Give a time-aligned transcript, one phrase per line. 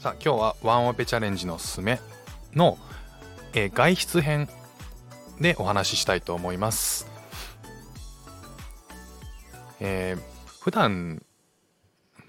[0.00, 2.00] さあ今日はワンオペチャレンジのすすめ
[2.54, 2.78] の、
[3.52, 4.48] えー、外出編
[5.38, 7.06] でお話ししたいと思います。
[9.78, 10.20] えー、
[10.62, 11.22] 普段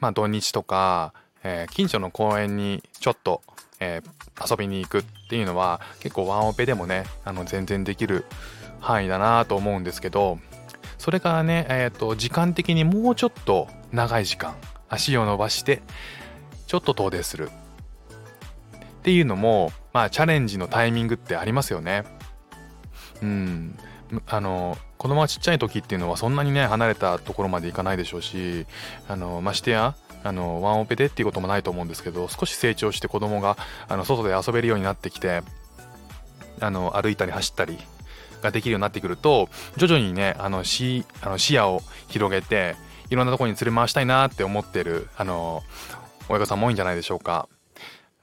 [0.01, 1.13] まあ土日とか、
[1.45, 3.41] えー、近所の公園にちょっと、
[3.79, 8.25] えー、遊びに行くっていうのは結構ワンオペでもねあの全然できる
[8.81, 10.39] 範囲だなと思うんですけど
[10.97, 14.57] それからね、えーと時間的にもうちょっと長い時間
[14.89, 15.81] 足を伸ばして
[16.67, 17.49] ちょっと遠出する
[19.01, 22.03] っていうのもまあチャレンジのタイミングってありますよね。
[23.23, 23.75] うん
[24.27, 28.67] あの子供がちっちゃい時っていうのはそんなにね離れたところまで行かないでしょうし
[29.07, 33.57] あのましてやあのワンオペでっていうこともないと思うんですけど少し成長して子供が
[33.87, 35.41] あの外で遊べるようになってきて
[36.59, 37.79] あの歩いたり走ったり
[38.43, 42.75] ができるようになってくると徐々にねあの視あの視野を広げて
[43.09, 45.63] いろんなところに連れ回したいなって思ってるあの
[46.29, 47.47] 親御さんも多いんじゃないでしょうか。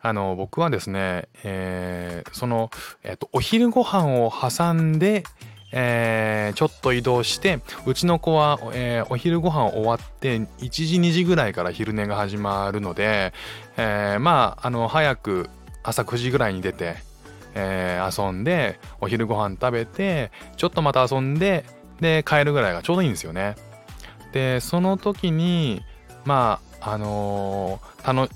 [0.01, 2.71] あの僕はですね、えー、その、
[3.03, 5.25] えーと、お昼ご飯を挟んで、
[5.73, 13.33] えー、ちょっと移動してうちの子は、えー、お昼ご飯終わって1時2時ぐらいから昼寝が始まるので、
[13.77, 15.51] えー、まああの早く
[15.83, 16.97] 朝9時ぐらいに出て、
[17.55, 21.65] えー、遊んでお昼ご飯食べてちょっとまた遊んで
[22.01, 23.57] で帰るぐらいがちょうどいいんですよね。
[24.33, 25.83] でその時に
[26.25, 28.33] まああのー、楽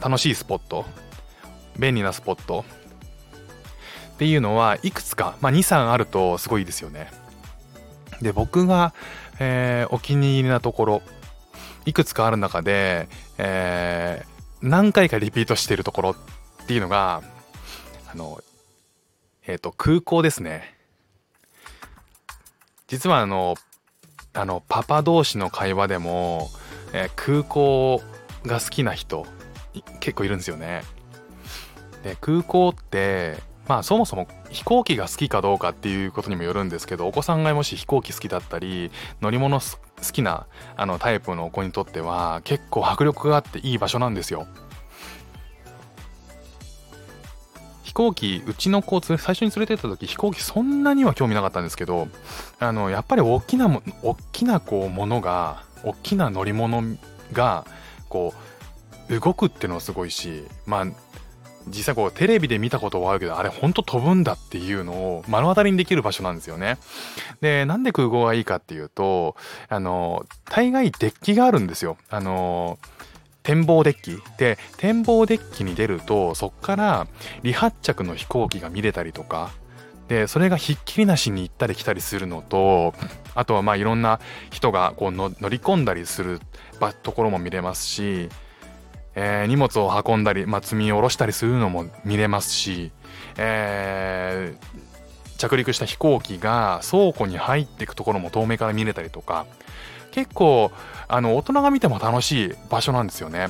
[0.00, 0.84] 楽しいスポット。
[1.78, 2.64] 便利なスポット。
[4.14, 7.10] っていうのはいくつか、まあ、23あるとすごいですよね。
[8.20, 8.92] で僕が、
[9.38, 11.02] えー、お気に入りなところ。
[11.86, 13.08] いくつかある中で、
[13.38, 16.10] えー、何回かリピートしているところ。
[16.10, 17.22] っていうのが
[18.12, 18.42] あの
[19.46, 20.76] えっ、ー、と空港ですね。
[22.86, 23.54] 実はあの
[24.34, 26.50] あのパパ同士の会話でも、
[26.92, 28.02] えー、空港
[28.44, 29.26] が好きな人。
[30.00, 30.82] 結構いるんですよね。
[32.02, 33.38] で空港って
[33.68, 39.66] まあそもそも飛行機が好きかどうかっていうことにもよるんですけどお子さんがもし飛行機好きだったり乗り物好
[40.12, 44.46] きなあのタイプの子にとっては結構迫力があっていい場所なんですよ。
[47.84, 52.06] 飛行機うちの子最初に連れてった時飛行機そんなには興味なかったんですけど
[52.60, 56.82] あのやっぱり大きなも大きなこうものが大きな乗り物
[57.32, 57.66] が
[58.08, 58.59] こう
[59.18, 60.86] 動くってのはすごいしまあ
[61.66, 66.78] 実際こうテレビで見たことはあるけどあれほんと飛ぶんだっていうのを目の当たりにできる場所なんですよね。
[67.40, 69.36] でなんで空港がいいかっていうと
[69.68, 71.96] あの大概デッキがあるんですよ。
[72.08, 72.78] あの
[73.42, 77.06] 展望デッキで展望デッキに出るとそっから
[77.42, 79.50] 離発着の飛行機が見れたりとか
[80.08, 82.94] でそれがひっきりなしに行ったり来たりするのと
[83.34, 86.40] あとはまあいろんな人がこう乗り込んだりする
[87.02, 88.28] ところも見れますし
[89.22, 92.90] えー、荷物を運んだり、まあ、積み下ろしたりするのも見れますし、
[93.36, 99.44] えー、着陸した飛行機が倉庫に入っていくところも遠目から見れたりとか
[100.10, 100.72] 結構
[101.06, 103.48] あの大人が見ても楽しい場所なんですよね。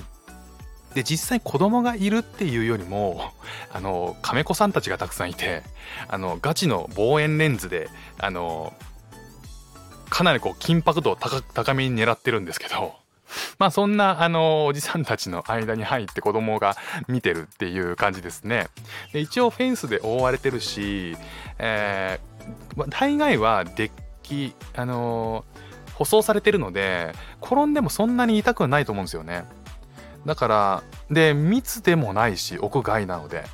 [0.94, 3.30] で実際子供がいるっていうよりも
[3.72, 5.62] あの亀子さんたちがたくさんいて
[6.08, 7.88] あのガチの望遠レンズで
[8.18, 8.74] あの
[10.08, 12.99] かなりこう緊迫度を高めに狙ってるんですけど
[13.60, 16.76] まあそんなあのおじさんたちの間に入って子供が
[17.08, 18.68] 見てるっていう感じですね。
[19.12, 21.14] で一応フェンスで覆われてるし、
[21.58, 23.90] えー、大概はデッ
[24.22, 27.12] キあのー、舗装されてるので
[27.42, 29.44] 転んでもそんなに痛くはないと思うんですよね。
[30.24, 33.44] だからで密でもないし屋外なので。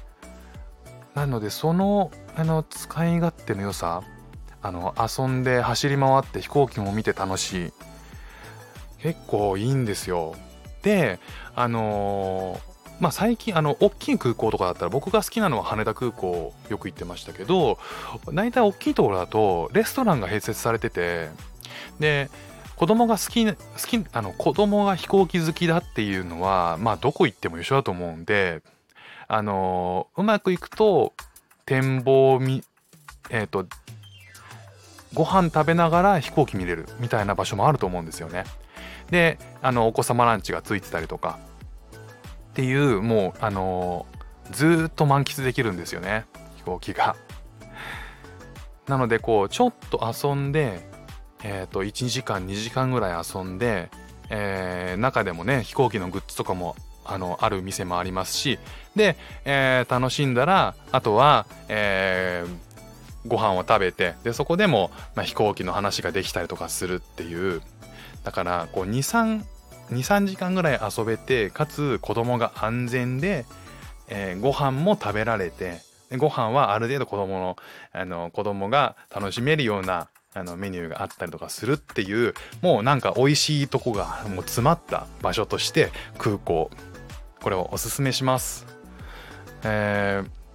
[1.16, 4.02] なのでそのあの使い勝手の良さ
[4.60, 7.72] あの遊んで走り回って飛行機も見て楽しい
[8.98, 10.34] 結構いいんですよ。
[10.82, 11.18] で
[11.54, 17.78] あのーまあ、最近あの大きい空港とかだったら僕が好きなのは羽田空港よく行ってましたけど
[18.32, 21.28] 大体大きいところだとレストランが併設されてて
[22.00, 22.30] で
[22.76, 23.54] 子供が好き好
[23.86, 28.62] きあの子供が飛行機好きだっていうのはまあどこ行っても一緒だと思うんで
[29.28, 31.12] あのうまくいくと
[31.66, 32.62] 展望み
[33.30, 33.66] えっ、ー、と
[35.12, 38.44] ご飯食べながら飛行機見れるみたいな場所もあると思うんですよね。
[39.10, 41.38] であのお子様ランチがついてたりとか
[42.50, 44.06] っていうもうあの、
[44.50, 46.24] ずっと満喫できるんですよね
[46.56, 47.16] 飛行機が。
[48.88, 50.80] なのでこうちょっと遊んで
[51.42, 53.90] えっ、ー、と1時間2時間ぐらい遊んで、
[54.30, 58.58] えー、中でもね飛行機のグッズとかもあのある店もありますし
[58.94, 67.62] で、えー、楽しんだらあとは、えー、ご飯を食べてでそこでも、まあ、飛行機の話ができたりとかするっていう
[68.24, 69.44] だからこう23
[69.90, 73.44] 23時間ぐらい遊べてかつ子供が安全で、
[74.08, 75.80] えー、ご飯も食べられて
[76.18, 77.56] ご飯はある程度子供の
[77.92, 86.70] あの子供が楽しめるようなあのメニューがあったりとかするっていうもうなんか美味しいとこがもう詰まった場所として空港
[87.42, 88.66] これをおすすめします。
[89.62, 90.45] えー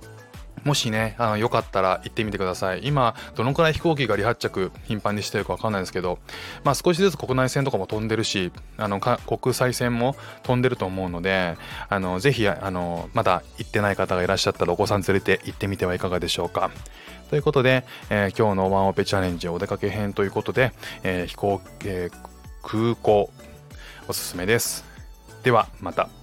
[0.63, 2.81] もしね、あのよかったら行ってみてください。
[2.83, 6.19] 今、どのくらい飛行機が離発着頻繁にしてるかわかんないですけど、
[6.63, 11.57] まあ少しずつ国内線とかも飛んでるし、あの国際線も飛んでると思うので、
[11.89, 16.71] あのぜひ、あのまだ行ってない方がいらっしゃったらお子さん連れて行ってみてはいかがでしょうか。
[17.29, 20.73] ということで、えー、今日のワンオペチャレンジお出かけ編ということで、
[21.03, 22.17] えー、飛行、えー、
[22.61, 23.31] 空港
[24.07, 24.83] おすすめです。
[25.43, 26.20] ではまた。